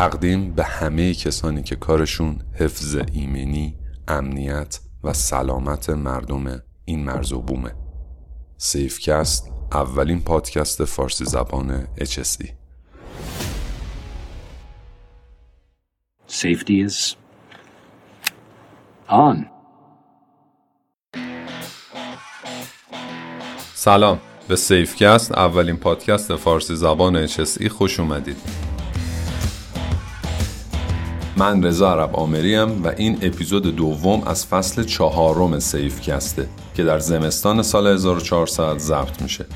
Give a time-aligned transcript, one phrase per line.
[0.00, 7.40] تقدیم به همه کسانی که کارشون حفظ ایمنی، امنیت و سلامت مردم این مرز و
[7.40, 7.74] بومه.
[8.56, 12.44] SafeCast اولین پادکست فارسی زبان HSE
[16.28, 17.16] Safety is
[19.08, 19.46] on.
[23.74, 24.20] سلام.
[24.48, 28.69] به SafeCast اولین پادکست فارسی زبان HSE خوش اومدید.
[31.40, 37.62] من رضا عرب آمریم و این اپیزود دوم از فصل چهارم سیفکسته که در زمستان
[37.62, 39.46] سال 1400 ضبط میشه.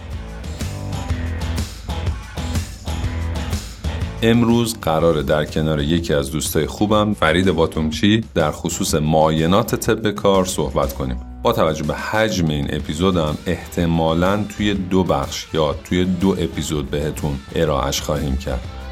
[4.22, 10.44] امروز قراره در کنار یکی از دوستای خوبم فرید باتومچی در خصوص معاینات طب کار
[10.44, 11.16] صحبت کنیم.
[11.42, 17.38] با توجه به حجم این اپیزودم احتمالا توی دو بخش یا توی دو اپیزود بهتون
[17.54, 18.83] ارائهش خواهیم کرد.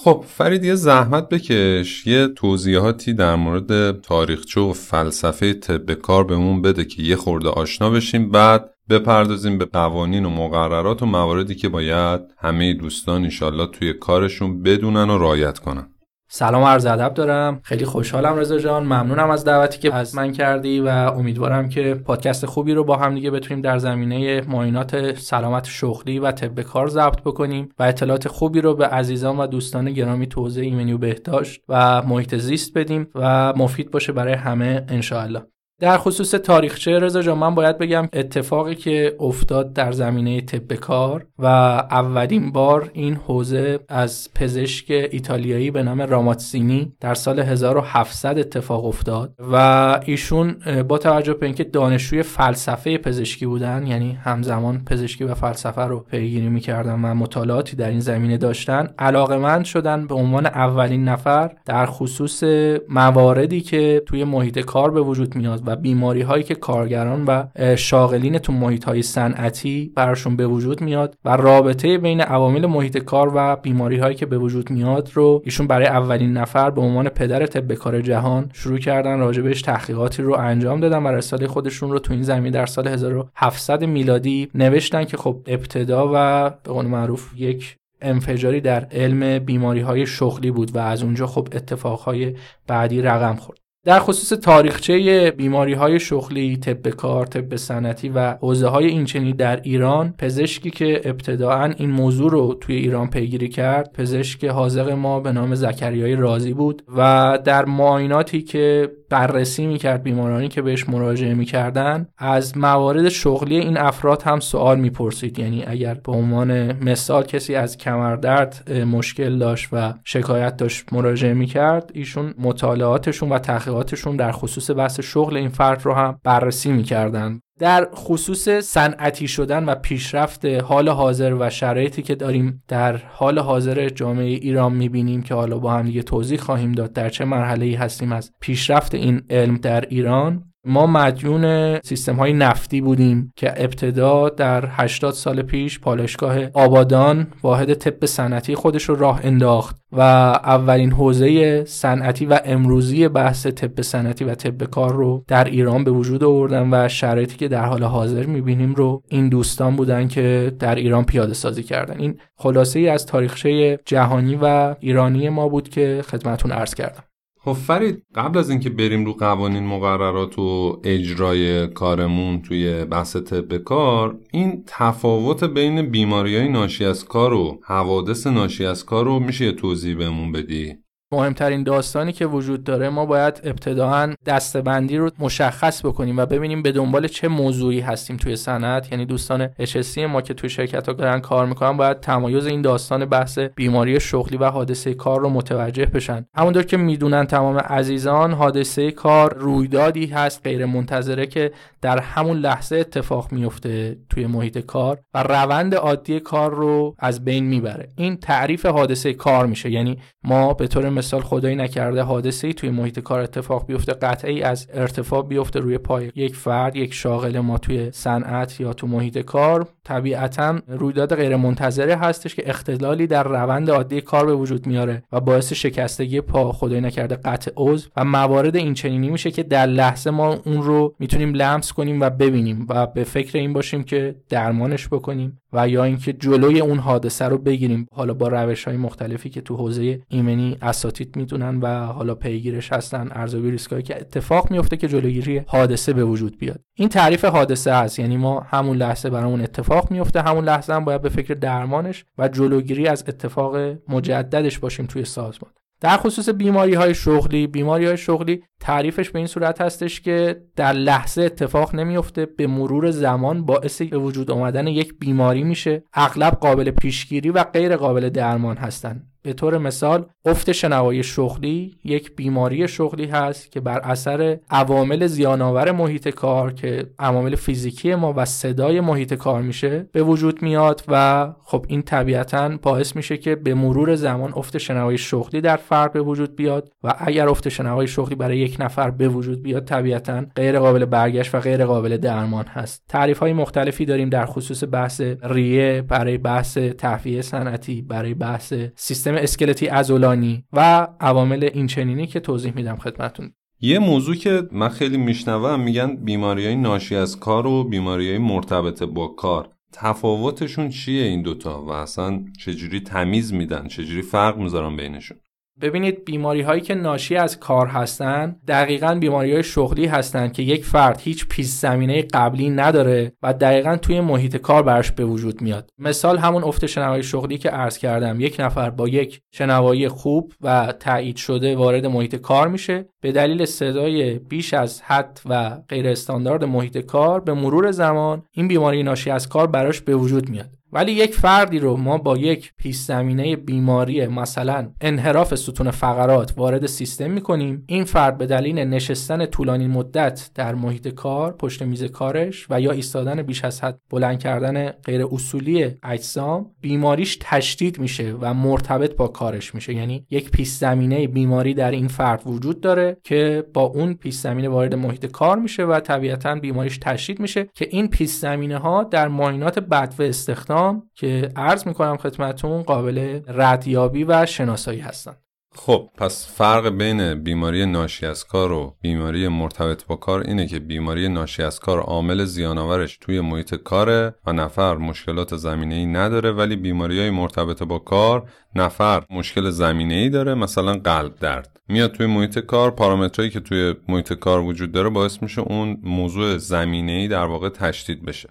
[0.00, 2.06] خب فرید یه زحمت بکش.
[2.06, 7.90] یه توضیحاتی در مورد تاریخچه و فلسفه طب کار بهمون بده که یه خورده آشنا
[7.90, 8.30] بشیم.
[8.30, 14.62] بعد بپردازیم به قوانین و مقررات و مواردی که باید همه دوستان ایشالله توی کارشون
[14.62, 15.90] بدونن و رایت کنن.
[16.30, 17.60] سلام عرض ادب دارم.
[17.62, 18.82] خیلی خوشحالم رضا جان.
[18.82, 23.14] ممنونم از دعوتی که از من کردی و امیدوارم که پادکست خوبی رو با هم
[23.14, 28.60] دیگه بتونیم در زمینه معاینات سلامت شغلی و طب کار ضبط بکنیم و اطلاعات خوبی
[28.60, 33.52] رو به عزیزان و دوستان گرامی توزیع ایمنی و بهداشت و محیط زیست بدیم و
[33.56, 35.42] مفید باشه برای همه انشاءالله.
[35.80, 41.26] در خصوص تاریخچه رضا جان من باید بگم اتفاقی که افتاد در زمینه طب کار
[41.38, 48.84] و اولین بار این حوزه از پزشک ایتالیایی به نام راماتسینی در سال 1700 اتفاق
[48.84, 49.56] افتاد و
[50.04, 50.56] ایشون
[50.88, 56.48] با توجه به اینکه دانشجوی فلسفه پزشکی بودن یعنی همزمان پزشکی و فلسفه رو پیگیری
[56.48, 62.44] می‌کردن و مطالعاتی در این زمینه داشتن علاقمند شدن به عنوان اولین نفر در خصوص
[62.88, 67.44] مواردی که توی محیط کار به وجود میاد و بیماری هایی که کارگران و
[67.76, 73.32] شاغلین تو محیط های صنعتی براشون به وجود میاد و رابطه بین عوامل محیط کار
[73.34, 77.46] و بیماری هایی که به وجود میاد رو ایشون برای اولین نفر به عنوان پدر
[77.46, 82.12] طب کار جهان شروع کردن راجبش تحقیقاتی رو انجام دادن و رساله خودشون رو تو
[82.12, 87.76] این زمین در سال 1700 میلادی نوشتن که خب ابتدا و به قول معروف یک
[88.02, 92.36] انفجاری در علم بیماری های شغلی بود و از اونجا خب اتفاقهای
[92.66, 93.67] بعدی رقم خورد.
[93.84, 99.60] در خصوص تاریخچه بیماری های شغلی، طب کار، طب سنتی و حوزه های اینچنین در
[99.62, 105.32] ایران پزشکی که ابتداعا این موضوع رو توی ایران پیگیری کرد پزشک حاضق ما به
[105.32, 112.08] نام زکریای رازی بود و در معایناتی که بررسی می‌کرد بیمارانی که بهش مراجعه می‌کردن
[112.18, 115.38] از موارد شغلی این افراد هم سوال می‌پرسید.
[115.38, 121.90] یعنی اگر به عنوان مثال کسی از کمردرد مشکل داشت و شکایت داشت مراجعه می‌کرد
[121.94, 127.40] ایشون مطالعاتشون و تحقیقاتشون در خصوص بحث شغل این فرد رو هم بررسی می‌کردن.
[127.58, 133.88] در خصوص صنعتی شدن و پیشرفت حال حاضر و شرایطی که داریم در حال حاضر
[133.88, 137.74] جامعه ایران می‌بینیم که حالا با هم دیگه توضیح خواهیم داد در چه مرحله ای
[137.74, 140.44] هستیم از پیشرفت این علم در ایران.
[140.68, 147.74] ما مدیون سیستم های نفتی بودیم که ابتدا در 80 سال پیش پالشگاه آبادان واحد
[147.74, 154.24] طب صنعتی خودش رو راه انداخت و اولین حوزه صنعتی و امروزی بحث طب صنعتی
[154.24, 158.26] و طب کار رو در ایران به وجود آوردن و شرایطی که در حال حاضر
[158.26, 161.98] می‌بینیم رو این دوستان بودن که در ایران پیاده سازی کردن.
[161.98, 167.07] این خلاصه ای از تاریخچه جهانی و ایرانی ما بود که خدمتون عرض کردم.
[167.48, 173.56] خب فرید قبل از اینکه بریم رو قوانین مقررات و اجرای کارمون توی بحث طب
[173.56, 179.18] کار این تفاوت بین بیماری های ناشی از کار و حوادث ناشی از کار رو
[179.18, 180.74] میشه توضیح بهمون بدی؟
[181.12, 186.72] مهمترین داستانی که وجود داره ما باید ابتداعا دستبندی رو مشخص بکنیم و ببینیم به
[186.72, 188.92] دنبال چه موضوعی هستیم توی صنعت.
[188.92, 193.04] یعنی دوستان HSC ما که توی شرکت ها دارن کار می‌کنن باید تمایز این داستان
[193.04, 196.24] بحث بیماری شغلی و حادثه کار رو متوجه بشن.
[196.34, 202.76] همونطور که می‌دونن تمام عزیزان حادثه کار رویدادی هست غیر منتظره که در همون لحظه
[202.76, 207.88] اتفاق میفته توی محیط کار و روند عادی کار رو از بین می‌بره.
[207.96, 209.70] این تعریف حادثه کار میشه.
[209.70, 214.42] یعنی ما به طور مثال خدایی نکرده حادثه ای توی محیط کار اتفاق بیفته قطعی
[214.42, 219.18] از ارتفاع بیفته روی پای یک فرد یک شاغل ما توی صنعت یا تو محیط
[219.18, 219.68] کار.
[219.84, 225.20] طبیعتا رویداد غیر منتظره هستش که اختلالی در روند عادی کار به وجود میاره و
[225.20, 230.10] باعث شکستگی پا خدای نکرده قطع عضو و موارد این چنینی میشه که در لحظه
[230.10, 234.88] ما اون رو می‌تونیم لمس کنیم و ببینیم و به فکر این باشیم که درمانش
[234.88, 237.86] بکنیم و یا اینکه جلوی اون حادثه رو بگیریم.
[237.92, 243.08] حالا با روش های مختلفی که تو حوزه ایمنی اساتید می‌دونن و حالا پیگیرش هستن
[243.12, 246.60] ارزیابی ریسکایی که اتفاق میفته که جلوگیری حادثه به وجود بیاد.
[246.74, 251.02] این تعریف حادثه است یعنی ما همون لحظه برامون اتفاق میفته همون لحظه هم باید
[251.02, 253.56] به فکر درمانش و جلوگیری از اتفاق
[253.88, 255.50] مجددش باشیم توی سازمان.
[255.80, 260.72] در خصوص بیماری های شغلی بیماری های شغلی تعریفش به این صورت هستش که در
[260.72, 265.82] لحظه اتفاق نمیفته به مرور زمان باعث به وجود آمدن یک بیماری میشه.
[265.94, 272.16] اغلب قابل پیشگیری و غیر قابل درمان هستند به طور مثال افت شنوایی شغلی یک
[272.16, 278.24] بیماری شغلی هست که بر اثر عوامل زیانآور محیط کار که عوامل فیزیکی ما و
[278.24, 283.54] صدای محیط کار میشه به وجود میاد و خب این طبیعتا باعث میشه که به
[283.54, 288.14] مرور زمان افت شنوایی شغلی در فرد به وجود بیاد و اگر افت شنوایی شغلی
[288.14, 292.84] برای یک نفر به وجود بیاد طبیعتا غیر قابل برگشت و غیر قابل درمان هست.
[292.88, 299.17] تعریف های مختلفی داریم در خصوص بحث ریه برای بحث تهویه صنعتی برای بحث سیستم
[299.18, 305.60] اسکلتی ازولانی و عوامل اینچنینی که توضیح میدم خدمتون یه موضوع که من خیلی میشنوم
[305.60, 309.48] میگن بیماری های ناشی از کار و بیماری های مرتبط با کار.
[309.72, 315.18] تفاوتشون چیه این دوتا؟ و اصلا چجوری تمیز میدن؟ چجوری فرق می‌ذارن بینشون؟
[315.60, 320.64] ببینید بیماری هایی که ناشی از کار هستند دقیقا بیماری های شغلی هستند که یک
[320.64, 325.70] فرد هیچ پیش زمینه قبلی نداره و دقیقا توی محیط کار برش به وجود میاد.
[325.78, 328.20] مثال همون افت شنوایی شغلی که عرض کردم.
[328.20, 332.88] یک نفر با یک شنوایی خوب و تایید شده وارد محیط کار میشه.
[333.00, 338.48] به دلیل صدای بیش از حد و غیر استاندارد محیط کار به مرور زمان این
[338.48, 340.57] بیماری ناشی از کار براش به وجود میاد.
[340.72, 346.66] ولی یک فردی رو ما با یک پیش زمینه بیماری مثلا انحراف ستون فقرات وارد
[346.66, 352.46] سیستم می‌کنیم این فرد به دلیل نشستن طولانی مدت در محیط کار پشت میز کارش
[352.50, 358.34] و یا ایستادن بیش از حد بلند کردن غیر اصولی اجسام بیماریش تشدید میشه و
[358.34, 359.74] مرتبط با کارش میشه.
[359.74, 364.48] یعنی یک پیش زمینه بیماری در این فرد وجود داره که با اون پیش زمینه
[364.48, 369.08] وارد محیط کار میشه و طبیعتا بیماریش تشدید میشه که این پیش زمینه ها در
[369.08, 370.57] معاینات بدو استخدام
[370.94, 375.18] که عرض می‌کنم خدمتون قابل ردیابی و شناسایی هستند
[375.54, 380.58] خب پس فرق بین بیماری ناشی از کار و بیماری مرتبط با کار اینه که
[380.58, 386.32] بیماری ناشی از کار عامل زیانآورش توی محیط کاره و نفر مشکلات زمینه ای نداره
[386.32, 391.60] ولی بیماری های مرتبط با کار نفر مشکل زمینه ای داره مثلا قلب درد.
[391.68, 396.36] میاد توی محیط کار پارامترهایی که توی محیط کار وجود داره باعث میشه اون موضوع
[396.36, 398.28] زمینه ای در واقع تشدید بشه.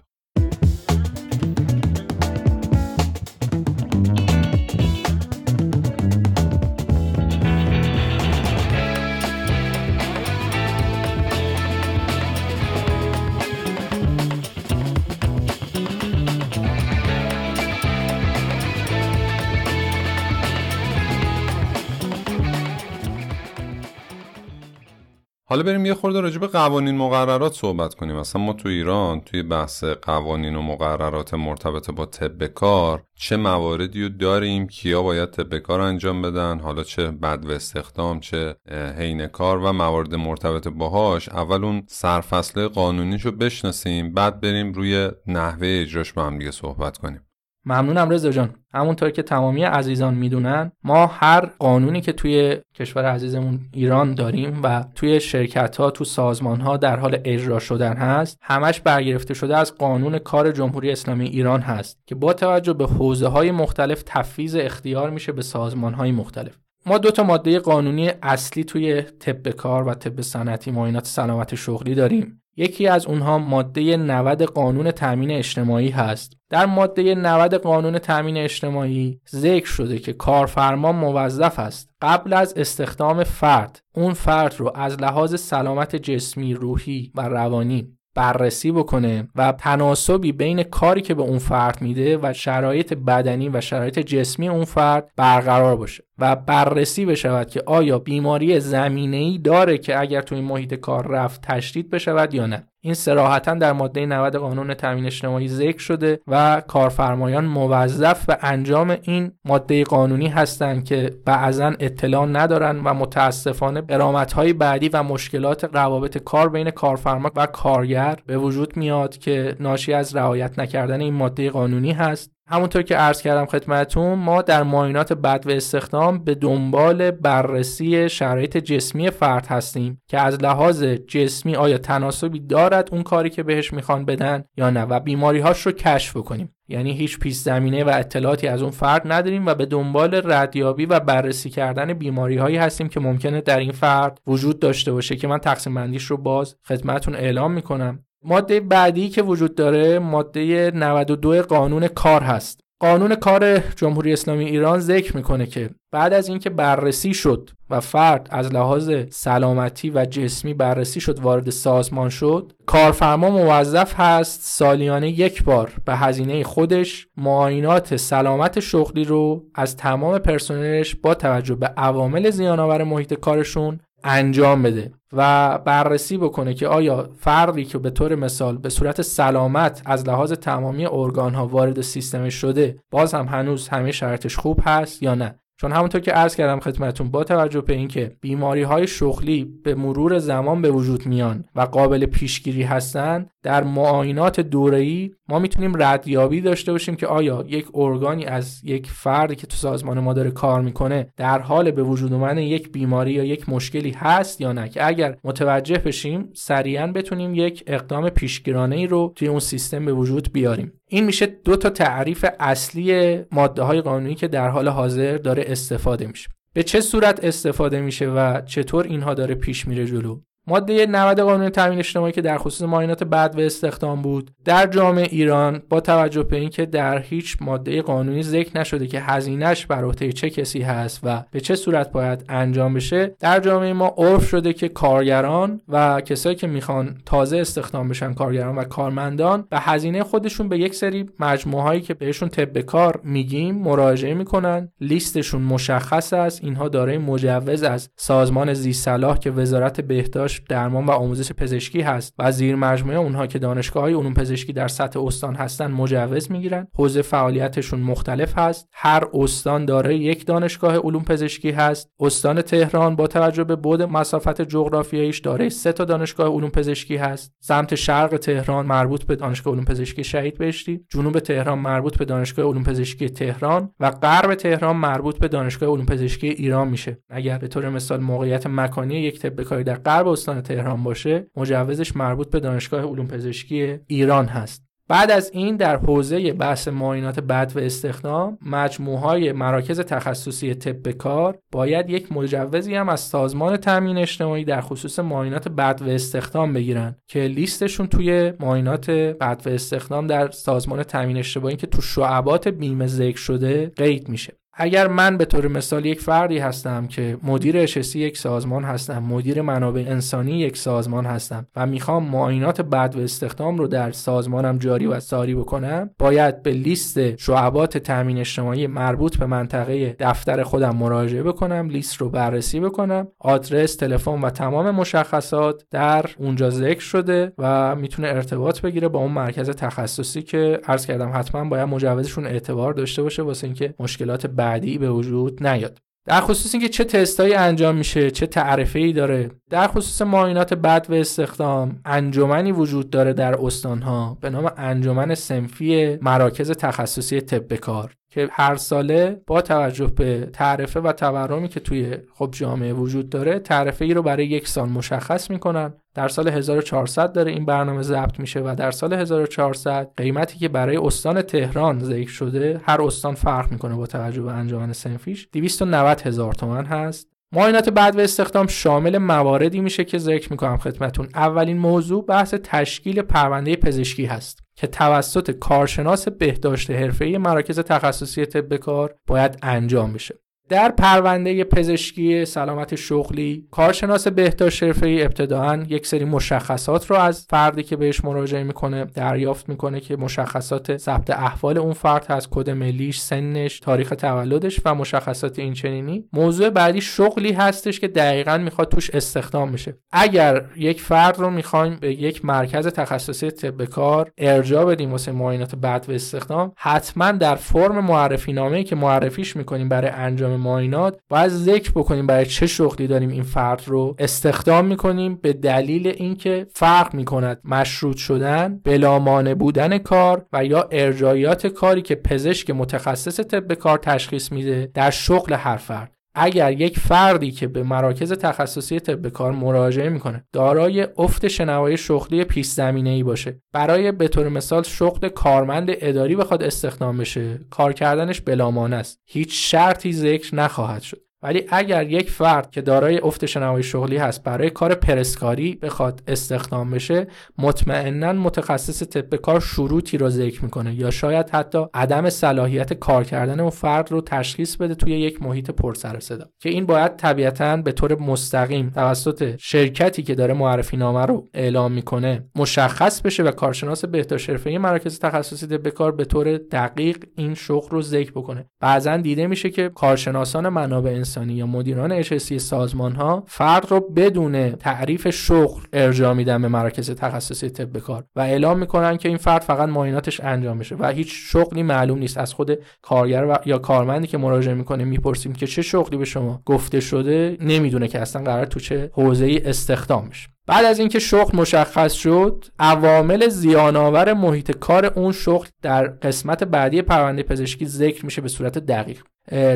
[25.58, 28.16] حالا بریم یه خورده راجع به قوانین مقررات صحبت کنیم.
[28.16, 34.02] مثلا ما تو ایران توی بحث قوانین و مقررات مرتبط با طب کار چه مواردی
[34.02, 38.56] رو داریم؟ کیا باید طب کار انجام بدن؟ حالا چه بد و استخدام چه
[38.98, 45.68] حین کار و موارد مرتبط باهاش؟ اول اون سرفصله قانونیشو بشناسیم بعد بریم روی نحوه
[45.82, 47.27] اجراش با هم دیگه صحبت کنیم.
[47.68, 48.54] ممنونم رضا جان.
[48.74, 54.84] همونطور که تمامی عزیزان می‌دونن ما هر قانونی که توی کشور عزیزمون ایران داریم و
[54.94, 59.74] توی شرکت ها تو سازمان ها در حال اجرا شدن هست همش برگرفته شده از
[59.74, 65.10] قانون کار جمهوری اسلامی ایران هست که با توجه به حوزه های مختلف تفویض اختیار
[65.10, 66.58] میشه به سازمان های مختلف.
[66.86, 71.94] ما دو تا ماده قانونی اصلی توی طب کار و طب صنعتی معاینات سلامت شغلی
[71.94, 72.42] داریم.
[72.58, 76.32] یکی از اونها ماده 90 قانون تامین اجتماعی هست.
[76.50, 81.90] در ماده 90 قانون تامین اجتماعی ذکر شده که کارفرما موظف است.
[82.02, 88.72] قبل از استخدام فرد اون فرد رو از لحاظ سلامت جسمی، روحی و روانی بررسی
[88.72, 93.98] بکنه و تناسبی بین کاری که به اون فرد میده و شرایط بدنی و شرایط
[93.98, 100.00] جسمی اون فرد برقرار باشه و بررسی بشود که آیا بیماری زمینه ای داره که
[100.00, 102.68] اگر توی محیط کار رفت تشدید بشود یا نه.
[102.80, 108.96] این سراحتا در ماده 90 قانون تامین اجتماعی ذکر شده و کارفرمایان موظف به انجام
[109.02, 116.18] این ماده قانونی هستند که بعضا اطلاع ندارن و متاسفانه برآمدهای بعدی و مشکلات روابط
[116.18, 121.50] کار بین کارفرما و کارگر به وجود میاد که ناشی از رعایت نکردن این ماده
[121.50, 122.37] قانونی هست.
[122.50, 128.56] همونطور که عرض کردم خدمتون ما در معاینات بد و استخدام به دنبال بررسی شرایط
[128.56, 134.04] جسمی فرد هستیم که از لحاظ جسمی آیا تناسبی دارد اون کاری که بهش می‌خوان
[134.04, 138.48] بدن یا نه و بیماری هاش رو کشف کنیم یعنی هیچ پیش زمینه و اطلاعاتی
[138.48, 143.00] از اون فرد نداریم و به دنبال ردیابی و بررسی کردن بیماری هایی هستیم که
[143.00, 147.52] ممکنه در این فرد وجود داشته باشه که من تقسیم بندیش رو باز خدمتون اعلام
[147.52, 148.04] می‌کنم.
[148.24, 152.60] ماده بعدی که وجود داره ماده 92 قانون کار هست.
[152.80, 158.28] قانون کار جمهوری اسلامی ایران ذکر می‌کنه که بعد از اینکه بررسی شد و فرد
[158.30, 165.44] از لحاظ سلامتی و جسمی بررسی شد وارد سازمان شد کارفرما موظف هست سالیانه یک
[165.44, 172.30] بار به هزینه خودش معاینات سلامت شغلی رو از تمام پرسنلش با توجه به عوامل
[172.30, 178.58] زیانآور محیط کارشون انجام بده و بررسی بکنه که آیا فردی که به طور مثال
[178.58, 183.92] به صورت سلامت از لحاظ تمامی ارگان ها وارد سیستم شده باز هم هنوز همه
[183.92, 188.16] شرطش خوب هست یا نه؟ چون همونطور که عرض کردم خدمتون با توجه به اینکه
[188.20, 194.40] بیماری های شغلی به مرور زمان به وجود میان و قابل پیشگیری هستند در معاینات
[194.40, 199.56] دوره‌ای ما می‌تونیم ردیابی داشته باشیم که آیا یک ارگانی از یک فردی که تو
[199.56, 203.90] سازمان ما داره کار می‌کنه در حال به وجود اومدن یک بیماری یا یک مشکلی
[203.90, 209.28] هست یا نه؟ که اگر متوجه بشیم سریعا بتونیم یک اقدام پیشگیرانه ای رو توی
[209.28, 210.72] اون سیستم به وجود بیاریم.
[210.88, 216.06] این میشه دو تا تعریف اصلی ماده های قانونی که در حال حاضر داره استفاده
[216.06, 216.28] میشه.
[216.52, 221.48] به چه صورت استفاده میشه و چطور اینها داره پیش میره جلو؟ ماده 90 قانون
[221.48, 226.22] تامین اجتماعی که در خصوص معاینات بد و استخدام بود در جامعه ایران با توجه
[226.22, 231.00] به اینکه در هیچ ماده قانونی ذکر نشده که هزینهش بر عهده چه کسی هست
[231.02, 236.00] و به چه صورت باید انجام بشه در جامعه ما عرف شده که کارگران و
[236.00, 241.06] کسایی که می‌خوان تازه استخدام بشن کارگران و کارمندان به هزینه خودشون به یک سری
[241.20, 247.62] مجموعه هایی که بهشون طب کار میگیم مراجعه می‌کنن لیستشون مشخص است اینها دارای مجوز
[247.62, 248.88] از سازمان زیست
[249.20, 253.92] که وزارت بهداشت درمان و آموزش پزشکی هست و زیر مجموعه اونها که دانشگاه های
[253.92, 256.66] علوم پزشکی در سطح استان هستن مجوز می‌گیرن.
[256.74, 258.68] حوزه فعالیتشون مختلف هست.
[258.72, 261.90] هر استان داره یک دانشگاه علوم پزشکی هست.
[262.00, 267.32] استان تهران با توجه به بعد مسافت جغرافیاییش داره سه تا دانشگاه علوم پزشکی هست.
[267.40, 272.46] سمت شرق تهران مربوط به دانشگاه علوم پزشکی شهید بهشتی جنوب تهران مربوط به دانشگاه
[272.46, 276.98] علوم پزشکی تهران و غرب تهران مربوط به دانشگاه علوم پزشکی ایران میشه.
[277.10, 281.96] اگر به طور مثال موقعیت مکانی یک طب کاری در غرب استان تهران باشه مجوزش
[281.96, 284.68] مربوط به دانشگاه علوم پزشکی ایران هست.
[284.88, 290.90] بعد از این در حوزه بحث معاینات بد و استخدام مجموعه های مراکز تخصصی طب
[290.90, 296.52] کار باید یک مجوزی هم از سازمان تامین اجتماعی در خصوص معاینات بد و استخدام
[296.52, 302.48] بگیرن که لیستشون توی معاینات بد و استخدام در سازمان تامین اجتماعی که تو شعبات
[302.48, 304.32] بیمه ذکر شده قید میشه.
[304.60, 309.42] اگر من به طور مثال یک فردی هستم که مدیر اشسی یک سازمان هستم مدیر
[309.42, 314.86] منابع انسانی یک سازمان هستم و می‌خوام معاینات بد و استخدام رو در سازمانم جاری
[314.86, 321.22] و ساری بکنم باید به لیست شعبات تامین اجتماعی مربوط به منطقه دفتر خودم مراجعه
[321.22, 327.76] بکنم لیست رو بررسی بکنم آدرس تلفن و تمام مشخصات در اونجا ذکر شده و
[327.76, 333.02] می‌تونه ارتباط بگیره با اون مرکز تخصصی که عرض کردم حتما باید مجوزشون اعتبار داشته
[333.02, 335.78] باشه واسه اینکه مشکلات بعدی به وجود نیاد.
[336.06, 339.30] در خصوص اینکه چه تستایی انجام میشه چه تعرفه ای داره.
[339.50, 344.18] در خصوص معاینات بد و استخدام انجمنی وجود داره در استانها.
[344.20, 347.94] به نام انجمن سنفی مراکز تخصصی طب کار.
[348.10, 353.38] که هر ساله با توجه به تعرفه و تورمی که توی خب جامعه وجود داره
[353.38, 355.74] تعرفه ای رو برای یک سال مشخص می‌کنن.
[355.94, 360.76] در سال 1400 داره این برنامه ضبط میشه و در سال 1400 قیمتی که برای
[360.76, 365.28] استان تهران ذکر شده هر استان فرق می‌کنه با توجه به انجمن سنفیش.
[365.32, 367.08] 290 هزار تومن هست.
[367.32, 371.08] معاینات بعد و استخدام شامل مواردی میشه که ذکر می‌کنم خدمتون.
[371.14, 374.47] اولین موضوع بحث تشکیل پرونده پزشکی هست.
[374.58, 380.14] که توسط کارشناس بهداشت حرفه‌ای مراکز تخصصی طب کار باید انجام بشه.
[380.48, 387.62] در پرونده پزشکی سلامت شغلی کارشناس بهداشت حرفه‌ای ابتداعا یک سری مشخصات رو از فردی
[387.62, 393.00] که بهش مراجعه می‌کنه دریافت می‌کنه که مشخصات ثبت احوال اون فرد هست کد ملیش
[393.00, 396.04] سنش تاریخ تولدش و مشخصات این چنینی.
[396.12, 399.76] موضوع بعدی شغلی هستش که دقیقا می‌خواد توش استخدام بشه.
[399.92, 405.54] اگر یک فرد رو می‌خوایم به یک مرکز تخصصی طب کار ارجاع بدیم واسه معاینات
[405.54, 411.28] بعد و استخدام حتما در فرم معرفی نامه که معرفیش می‌کنیم برای انجام معاینات باید
[411.28, 416.94] ذکر بکنیم برای چه شغلی داریم این فرد رو استخدام می‌کنیم به دلیل اینکه فرق
[416.94, 423.78] می‌کند مشروط شدن بلامانه بودن کار و یا ارجایات کاری که پزشک متخصص طب کار
[423.78, 425.97] تشخیص میده در شغل هر فرد.
[426.18, 432.24] اگر یک فردی که به مراکز تخصصی طب کار مراجعه می‌کنه دارای افت شنوایی شغلی
[432.24, 437.72] پیش زمینه ای باشه برای به طور مثال شغل کارمند اداری بخواد استخدام بشه کار
[437.72, 441.07] کردنش بلامانه است هیچ شرطی ذکر نخواهد شد.
[441.22, 446.70] ولی اگر یک فرد که دارای افت شنوایی شغلی هست برای کار پرسکاری بخواد استخدام
[446.70, 447.06] بشه
[447.38, 453.40] مطمئنا متخصص طب کار شروطی رو ذکر می‌کنه یا شاید حتی عدم صلاحیت کار کردن
[453.40, 456.24] اون فرد رو تشخیص بده توی یک محیط پر سر صدا.
[456.40, 461.72] که این باید طبیعتا به طور مستقیم توسط شرکتی که داره معرفی نامه رو اعلام
[461.72, 467.34] می‌کنه مشخص بشه و کارشناس بهداشت حرفه‌ای مراکز تخصصی طب کار به طور دقیق این
[467.34, 468.46] شغل رو ذکر بکنه.
[468.60, 474.50] بعضا دیده میشه که کارشناسان منابع انسانی یا مدیران اچسی سازمان ها فرد رو بدون
[474.50, 479.42] تعریف شغل ارجاع میدن به مراکز تخصصی طب کار و اعلام می‌کنن که این فرد
[479.42, 482.18] فقط معایناتش انجام بشه و هیچ شغلی معلوم نیست.
[482.18, 486.42] از خود کارگر و یا کارمندی که مراجعه می‌کنه می‌پرسیم که چه شغلی به شما
[486.46, 490.28] گفته شده نمی‌دونه که اصلا قرار تو چه حوزه ای استخدام بشه.
[490.46, 496.82] بعد از اینکه شغل مشخص شد عوامل زیانآور محیط کار اون شغل در قسمت بعدی
[496.82, 499.02] پرونده پزشکی ذکر میشه به صورت دقیق.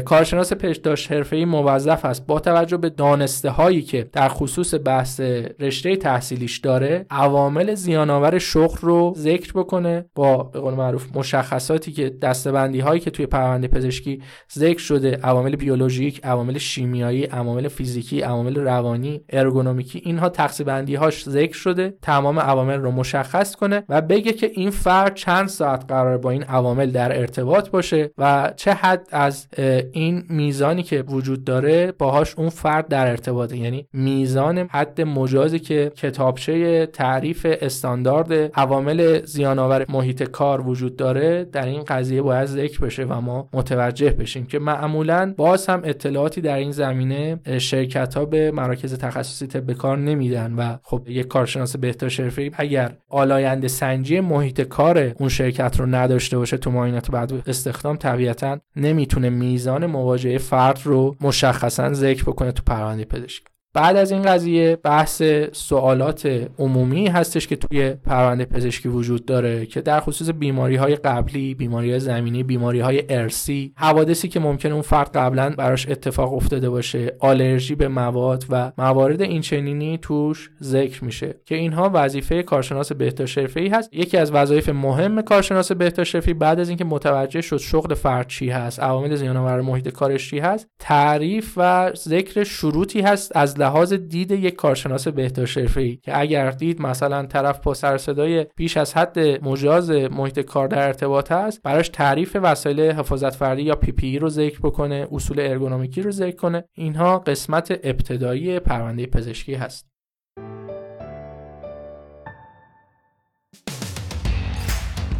[0.05, 2.27] کارشناس پشتداشت حرفه‌ای موظف است.
[2.27, 5.21] با توجه به دانسته هایی که در خصوص بحث
[5.61, 12.11] رشته تحصیلیش داره عوامل زیانآور شغل رو ذکر بکنه با به قول معروف مشخصاتی که
[12.11, 14.23] دستبندی هایی که توی پرونده پزشکی
[14.55, 21.25] ذکر شده عوامل بیولوژیک عوامل شیمیایی عوامل فیزیکی عوامل روانی ارگونومیکی اینها تقسیم بندی هاش
[21.25, 26.19] ذکر شده تمام عوامل رو مشخص کنه و بگه که این فرد چند ساعت قرار
[26.19, 29.47] با این عوامل در ارتباط باشه و چه حد از
[29.93, 33.57] این میزانی که وجود داره باهاش اون فرد در ارتباطه.
[33.57, 41.67] یعنی میزان حد مجازی که کتابچه تعریف استاندارد عوامل زیانآور محیط کار وجود داره در
[41.67, 46.57] این قضیه باید ذکر بشه و ما متوجه بشیم که معمولا باز هم اطلاعاتی در
[46.57, 52.21] این زمینه شرکت ها به مراکز تخصصی طب کار نمیدن و خب یک کارشناس بهداشت
[52.21, 57.97] حرفه‌ای اگر آلاینده سنجی محیط کار اون شرکت رو نداشته باشه تو معاینات بعد استخدام
[57.97, 63.52] طبیعتا نمی‌تونه میزان مواجهه فرد رو مشخصا ذکر بکنه تو پرونده پزشکی.
[63.75, 69.81] بعد از این قضیه بحث سوالات عمومی هستش که توی پرونده پزشکی وجود داره که
[69.81, 74.83] در خصوص بیماری های قبلی بیماری های زمینی بیماری های ارسی حوادثی که ممکنه اون
[74.83, 81.05] فرد قبلا براش اتفاق افتاده باشه آلرژی به مواد و موارد این چنینی توش ذکر
[81.05, 83.89] میشه که اینها وظیفه کارشناس بهداشت حرفه‌ای هست.
[83.93, 88.51] یکی از وظایف مهم کارشناس بهداشت حرفه‌ای بعد از اینکه متوجه شد شغل فرد چی
[88.51, 94.31] هست عوامل زیان‌آور محیط کارش چی هست تعریف و ذکر شروطی هست از لحاظ دید
[94.31, 98.95] یک کارشناس بهداشت حرفه‌ای که اگر دید مثلا طرف با سر و صدای بیش از
[98.95, 104.29] حد مجاز محیط کار در ارتباط است براش تعریف وسایل حفاظت فردی یا PPE رو
[104.29, 106.65] ذکر بکنه اصول ارگونومیکی رو ذکر کنه.
[106.75, 109.87] اینها قسمت ابتدایی پرونده پزشکی هست.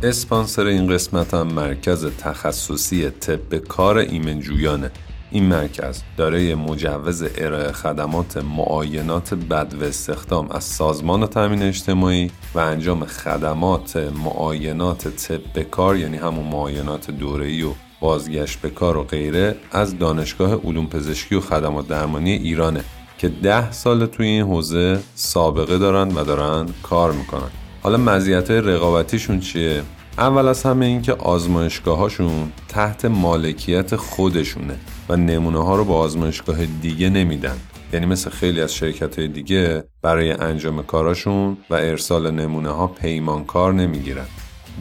[0.03, 4.91] اسپانسر این قسمت هم مرکز تخصصی طب کار ایمنجویانه.
[5.33, 12.59] این مرکز دارای مجوز ارائه خدمات معاینات بد و استخدام از سازمان تامین اجتماعی و
[12.59, 19.57] انجام خدمات معاینات طب کار یعنی همون معاینات دوره‌ای و بازگشت به کار و غیره
[19.73, 22.85] از دانشگاه علوم پزشکی و خدمات درمانی ایرانه
[23.19, 27.51] که ده سال توی این حوزه سابقه دارن و دارن کار می‌کنن
[27.83, 29.83] حالا مزیت رقابتیشون چیه؟
[30.19, 35.99] اول از همه این که آزمایشگاه هاشون تحت مالکیت خودشونه و نمونه ها رو با
[35.99, 37.57] آزمایشگاه دیگه نمیدن.
[37.93, 43.73] یعنی مثل خیلی از شرکت های دیگه برای انجام کاراشون و ارسال نمونه ها پیمانکار
[43.73, 44.27] نمی‌گیرن.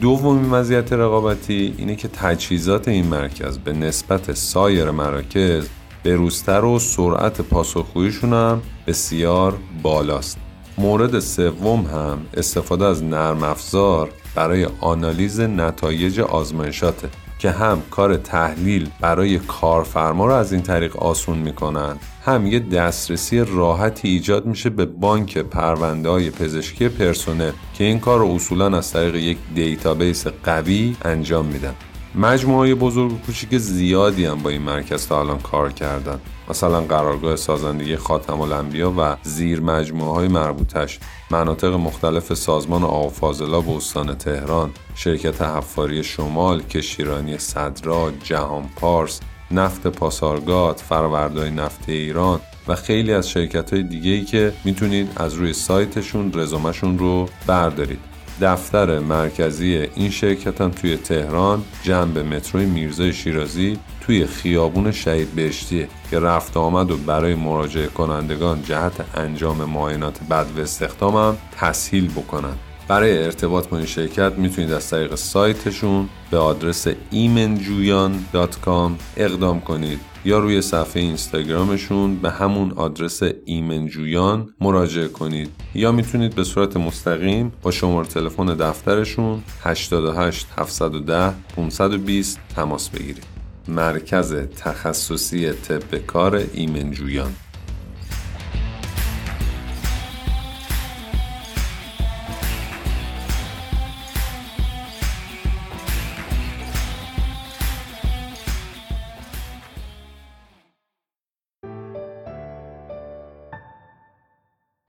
[0.00, 5.68] دومین مزیت رقابتی اینه که تجهیزات این مرکز به نسبت سایر مراکز
[6.04, 10.38] بروزتر و سرعت پاسخگوییشون هم بسیار بالاست.
[10.78, 17.08] مورد سوم هم استفاده از نرم افزار برای آنالیز نتایج آزمایشاته.
[17.42, 23.44] که هم کار تحلیل برای کارفرما رو از این طریق آسون می‌کنن هم یه دسترسی
[23.44, 28.92] راحتی ایجاد میشه به بانک پرونده های پزشکی پرسنل که این کار رو اصولا از
[28.92, 31.74] طریق یک database قوی انجام میدن.
[32.14, 36.20] مجموعه بزرگ و کوچیک زیادی هم با این مرکز تا الان کار کردن.
[36.50, 40.98] مثلا قرارگاه سازندگی خاتم الانبیا و زیر مجموعه های مربوطش.
[41.32, 49.20] مناطق مختلف سازمان آب و فاضلاب استان تهران شرکت حفاری شمال کشتیرانی صدرا جهان پارس
[49.50, 55.34] نفت پاسارگاد فروردهای نفت ایران و خیلی از شرکت های دیگه ای که می‌تونید از
[55.34, 58.11] روی سایتشون رزومشون رو بردارید.
[58.42, 65.88] دفتر مرکزی این شرکت هم توی تهران جنب متروی میرزای شیرازی توی خیابون شهید بهشتیه
[66.10, 72.10] که رفت آمد و برای مراجعه کنندگان جهت انجام معاینات بد و استخدام هم تسهیل
[72.10, 72.54] بکنن.
[72.88, 80.38] برای ارتباط با این شرکت می‌تونید از طریق سایتشون به آدرس ایمنجویان.com اقدام کنید یا
[80.38, 85.50] روی صفحه اینستاگرامشون به همون آدرس ایمنجویان مراجعه کنید.
[85.74, 93.24] یا می‌تونید به صورت مستقیم با شماره تلفن دفترشون 887 710 520 تماس بگیرید.
[93.68, 97.32] مرکز تخصصی طب کار ایمنجویان.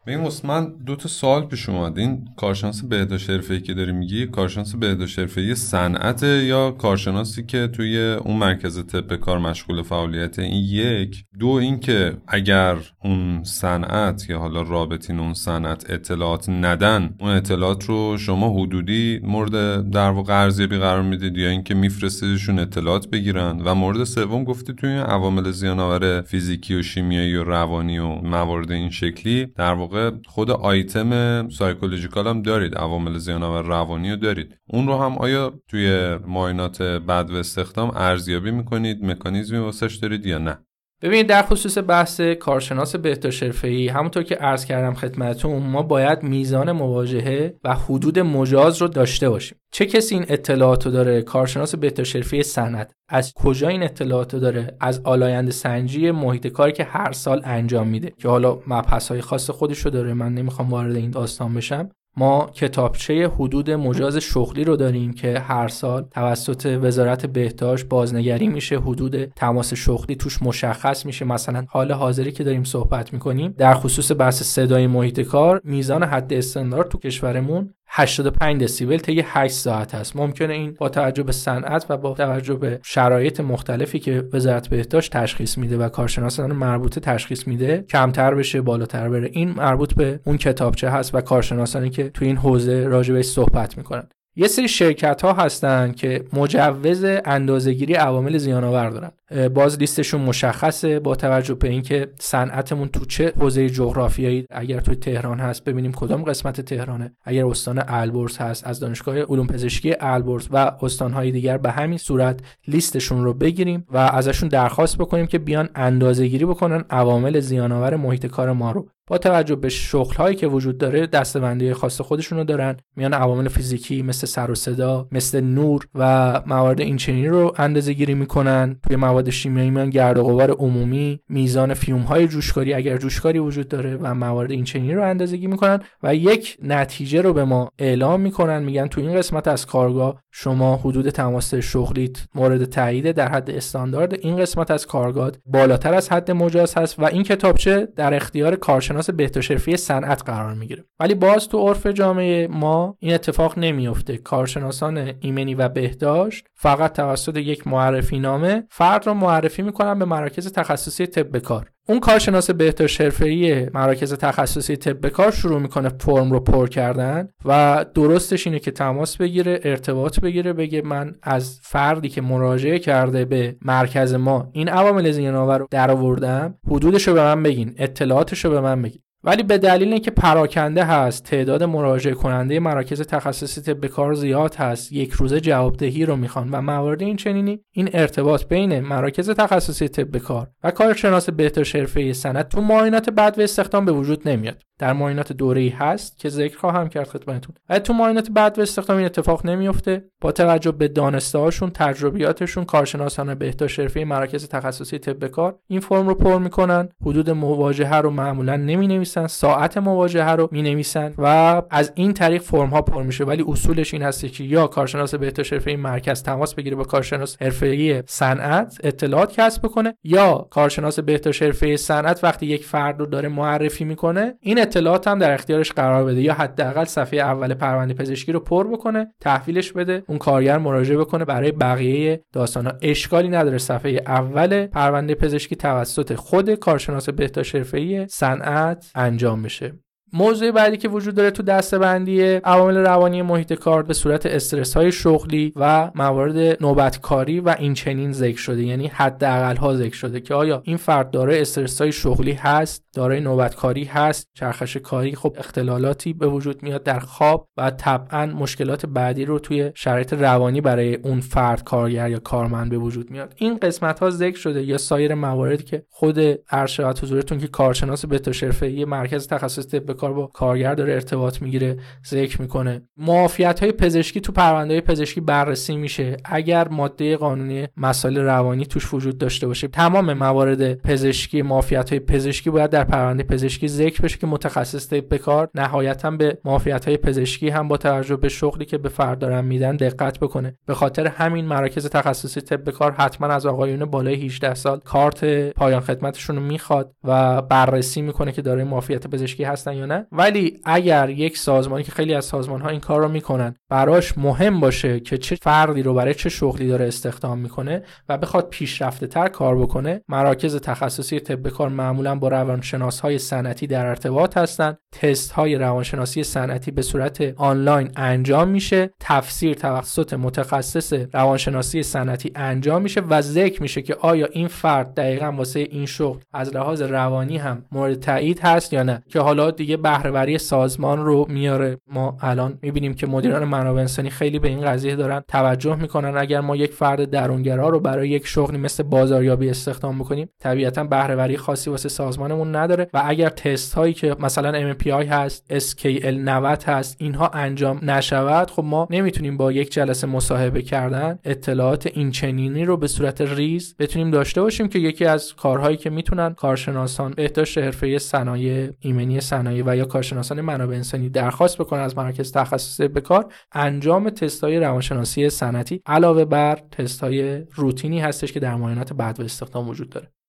[0.07, 1.97] ببین من دو تا سوال پیش اومد.
[1.97, 8.11] این کارشناس بهداشت حرفه‌ای که داری میگی کارشناس بهداشت حرفه‌ای صنعت یا کارشناسی که توی
[8.11, 14.61] اون مرکز طب کار مشغول فعالیت این یک؟ دو اینکه اگر اون صنعت یا حالا
[14.61, 21.01] رابطین اون صنعت اطلاعات ندن اون اطلاعات رو شما حدودی مورد در واقع ارزیابی قرار
[21.01, 26.81] می‌دید یا اینکه میفرستیدشون اطلاعات بگیرن؟ و مورد سوم گفتی توی عوامل زیانآور فیزیکی و
[26.81, 29.92] شیمیایی و روانی و موارد این شکلی در واقع
[30.25, 34.57] خود آیتم psychological هم دارید عوامل زیانآور روانی رو دارید.
[34.67, 40.57] اون رو هم آیا توی معاینات بدو استخدام ارزیابی می‌کنید مکانیزمی واسش دارید یا نه؟
[41.03, 46.71] ببینید در خصوص بحث کارشناس بهداشت حرفه‌ای همونطور که عرض کردم خدمتتون ما باید میزان
[46.71, 49.57] مواجهه و حدود مجاز رو داشته باشیم.
[49.71, 52.91] چه کسی این اطلاعات رو داره؟ کارشناس بهداشت حرفه‌ای صنعت.
[53.09, 57.87] از کجا این اطلاعات رو داره؟ از آلاینده سنجی محیط کاری که هر سال انجام
[57.87, 58.13] میده.
[58.17, 61.89] که حالا مبحث های خاص خودش رو داره من نمی‌خوام وارد این داستان بشم.
[62.17, 68.79] ما کتابچه حدود مجاز شغلی رو داریم که هر سال توسط وزارت بهداشت بازنگری میشه
[68.79, 71.25] حدود تماس شغلی توش مشخص میشه.
[71.25, 76.33] مثلا حال حاضری که داریم صحبت می‌کنیم در خصوص بحث صدای محیط کار میزان حد
[76.33, 81.85] استاندارد تو کشورمون 85 دسیبل طی 8 ساعت هست ممکنه این با توجه به صنعت
[81.89, 87.47] و با توجه به شرایط مختلفی که وزارت بهداشت تشخیص میده و کارشناسان مربوطه تشخیص
[87.47, 89.29] میده کمتر بشه بالاتر بره.
[89.31, 94.07] این مربوط به اون کتابچه هست و کارشناسانی که تو این حوزه راجبش صحبت می‌کنن.
[94.35, 99.11] یه سری شرکت ها هستن که مجوز اندازهگیری عوامل زیان آور دارن
[99.49, 104.45] باز لیستشون مشخصه با توجه به اینکه صنعتمون تو چه حوزه جغرافیایی.
[104.49, 107.15] اگر توی تهران هست ببینیم کدام قسمت تهرانه.
[107.23, 112.39] اگر استان البرز هست از دانشگاه علوم پزشکی البرز و استانهای دیگر به همین صورت
[112.67, 118.25] لیستشون رو بگیریم و ازشون درخواست بکنیم که بیان اندازهگیری بکنن عوامل زیان آور محیط
[118.25, 118.89] کار ما رو.
[119.07, 122.77] با توجه به شغل هایی که وجود داره دستبندی خاص خودشون رو دارن.
[122.95, 128.13] میان عوامل فیزیکی مثل سر و صدا مثل نور و موارد اینچنینی رو اندازه گیری
[128.13, 128.79] می‌کنن.
[128.87, 133.67] توی مواد شیمیایی میان گرد و غبار عمومی میزان فیوم های جوشکاری اگر جوشکاری وجود
[133.67, 138.21] داره و موارد اینچنینی رو اندازه گیری می‌کنن و یک نتیجه رو به ما اعلام
[138.21, 138.63] می‌کنن.
[138.63, 144.13] میگن تو این قسمت از کارگاه شما حدود تماس شغلیت مورد تایید در حد استاندارد
[144.13, 149.09] این قسمت از کارگاه بالاتر از حد مجاز هست و این کتابچه در اختیار کارشناس
[149.09, 150.85] بهداشت صنعت قرار می‌گیره.
[150.99, 157.37] ولی باز تو عرف جامعه ما این اتفاق نمیفته کارشناسان ایمنی و بهداشت فقط توسط
[157.37, 161.72] یک معرفی نامه فرد را معرفی می‌کنن به مراکز تخصصی طب کار.
[161.87, 167.85] اون کارشناس بهداشت حرفه‌ای مراکز تخصصی طب کار شروع می‌کنه فرم رو پر کردن و
[167.93, 173.55] درستش اینه که تماس بگیره ارتباط بگیره بگه من از فردی که مراجعه کرده به
[173.61, 178.61] مرکز ما این عوامل زیان‌آور رو درآوردم حدودش رو به من بگین اطلاعاتش رو به
[178.61, 179.01] من بگین.
[179.25, 184.91] ولی به دلیل اینکه پراکنده هست تعداد مراجعه کننده مراکز تخصصی طب کار زیاد هست
[184.91, 190.17] یک روزه جوابدهی رو می‌خوان و موارد این چنینی این ارتباط بین مراکز تخصصی طب
[190.17, 194.61] کار و کارشناس بهداشت حرفه‌ای سند تو معاینات بعد و استخدام به وجود نمیاد.
[194.79, 197.55] در معاینات دوره‌ای هست که ذکر خواهم کرد خدمتتون.
[197.69, 202.65] و تو معاینات بعد و استخدام این اتفاق نمیفته با توجه به دانسته هاشون تجربیاتشون
[202.65, 206.89] کارشناسان بهداشت حرفه‌ای مراکز تخصصی طب کار این فرم رو پر می‌کنن.
[207.01, 212.41] حدود مواجهه رو معمولا نمی نویسن ساعت مواجهه رو می نویسن و از این طریق
[212.41, 213.23] فرم ها پر میشه.
[213.23, 218.03] ولی اصولش این هست که یا کارشناس بهداشت حرفه‌ای مرکز تماس بگیره با کارشناس حرفه‌ای
[218.07, 223.83] صنعت اطلاعات کسب بکنه یا کارشناس بهداشت حرفه‌ای صنعت وقتی یک فرد رو داره معرفی
[223.83, 226.21] می‌کنه این اطلاعات هم در اختیارش قرار بده.
[226.21, 231.25] یا حداقل صفحه اول پرونده پزشکی رو پر بکنه تحویلش بده اون کارگر مراجعه بکنه.
[231.25, 233.57] برای بقیه داستانا اشکالی نداره.
[233.57, 239.73] صفحه اول پرونده پزشکی توسط خود کارشناس بهداشت حرفه‌ای صنعت انجام بشه.
[240.15, 244.91] موضوع بعدی که وجود داره تو دستبندی عوامل روانی محیط کار به صورت استرس های
[244.91, 250.33] شغلی و موارد نوبتکاری و این چنین ذکر شده یعنی حداقل ها ذکر شده که
[250.33, 256.13] آیا این فرد دارای استرس های شغلی هست؟ دارای نوبتکاری هست چرخش کاری خب اختلالاتی
[256.13, 261.19] به وجود میاد در خواب و طبعا مشکلات بعدی رو توی شرایط روانی برای اون
[261.19, 263.33] فرد کارگر یا کارمند به وجود میاد.
[263.37, 268.63] این قسمت ها ذکر شده یا سایر مواردی که خود ارشد حضورتون که کارشناس بهداشت
[268.63, 271.77] مرکز تخصص طب کار با کارگر داره ارتباط می‌گیره
[272.07, 272.81] ذکر می‌کنه.
[272.97, 276.17] معافیت های پزشکی تو پرونده پزشکی بررسی میشه.
[276.25, 282.49] اگر ماده قانونی مسائل روانی توش وجود داشته باشه تمام موارد پزشکی معافیت های پزشکی
[282.49, 287.67] باید در پرونده پزشکی ذکر بشه که متخصص طب کار نهایتا به معافیت پزشکی هم
[287.67, 290.57] با توجه به شغلی که به فرد دارن میدن دقت بکنه.
[290.65, 295.81] به خاطر همین مراکز تخصصی طب کار حتما از آقایون بالای 18 سال کارت پایان
[295.81, 300.07] خدمتشون رو می‌خواد و بررسی می‌کنه که دارای معافیت پزشکی هستن یا نه.
[300.11, 304.59] ولی اگر یک سازمانی که خیلی از سازمان ها این کار رو می‌کنن براش مهم
[304.59, 309.27] باشه که چه فردی رو برای چه شغلی داره استخدام می‌کنه و بخواد پیشرفته تر
[309.27, 312.27] کار بکنه مراکز تخصصی طب کار معمولا با
[312.73, 318.89] روانشناس های صنعتی در ارتباط هستن تست های روانشناسی صنعتی به صورت آنلاین انجام میشه.
[318.99, 325.31] تفسیر توسط متخصص روانشناسی صنعتی انجام میشه و ذکر میشه که آیا این فرد دقیقا
[325.31, 329.77] واسه این شغل از لحاظ روانی هم مورد تایید هست یا نه؟ که حالا دیگه
[329.77, 331.77] بهرهوری سازمان رو میاره.
[331.87, 336.17] ما الان می‌بینیم که مدیران منابع انسانی خیلی به این قضیه دارن توجه می‌کنن.
[336.17, 341.37] اگر ما یک فرد درونگرا رو برای یک شغلی مثل بازاریابی استخدام بکنیم طبیعتا بهرهوری
[341.37, 346.95] خاصی واسه سازمانمون نداره و اگر تست هایی که مثلا MPI هست SKL 90 هست
[346.99, 352.77] اینها انجام نشود خب ما نمی‌تونیم با یک جلسه مصاحبه کردن اطلاعات این چنینی رو
[352.77, 357.99] به صورت ریز بتونیم داشته باشیم که یکی از کارهایی که می‌تونن کارشناسان بهداشت حرفه
[357.99, 363.33] صنایع ایمنی صنایع و یا کارشناسان منابع انسانی درخواست بکنن از مراکز تخصصی به کار
[363.51, 369.69] انجام تستای روانشناسی صنعتی علاوه بر تستای روتینی هستش که در معاینات بعد و استخدام
[369.69, 370.22] وجود داره.